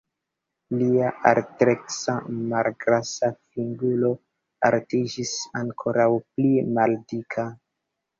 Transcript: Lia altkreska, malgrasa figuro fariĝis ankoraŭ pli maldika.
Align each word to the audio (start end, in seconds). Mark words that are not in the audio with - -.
Lia 0.77 1.09
altkreska, 1.31 2.15
malgrasa 2.53 3.29
figuro 3.57 4.09
fariĝis 4.63 5.35
ankoraŭ 5.61 6.09
pli 6.39 6.55
maldika. 6.79 7.47